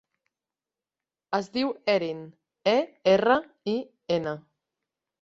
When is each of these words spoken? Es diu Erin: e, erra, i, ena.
Es 1.39 1.51
diu 1.59 1.69
Erin: 1.95 2.25
e, 2.75 2.77
erra, 3.15 3.39
i, 3.79 3.81
ena. 4.21 4.39